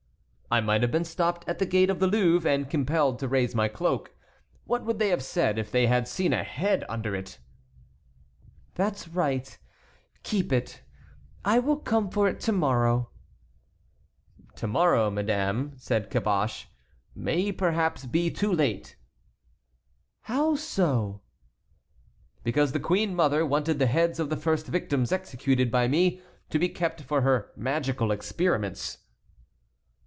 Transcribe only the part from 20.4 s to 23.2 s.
so?" "Because the queen